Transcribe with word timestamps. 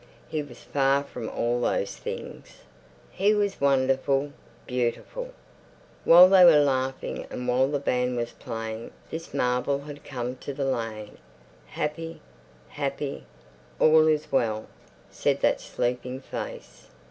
He 0.27 0.41
was 0.41 0.63
far 0.63 1.03
from 1.03 1.29
all 1.29 1.61
those 1.61 1.95
things. 1.95 2.63
He 3.11 3.35
was 3.35 3.61
wonderful, 3.61 4.33
beautiful. 4.65 5.29
While 6.05 6.27
they 6.27 6.43
were 6.43 6.57
laughing 6.63 7.27
and 7.29 7.47
while 7.47 7.67
the 7.67 7.77
band 7.77 8.17
was 8.17 8.31
playing, 8.31 8.89
this 9.11 9.31
marvel 9.31 9.81
had 9.81 10.03
come 10.03 10.37
to 10.37 10.55
the 10.55 10.65
lane. 10.65 11.19
Happy... 11.67 12.19
happy.... 12.69 13.25
All 13.79 14.07
is 14.07 14.31
well, 14.31 14.65
said 15.11 15.41
that 15.41 15.61
sleeping 15.61 16.19
face. 16.19 16.87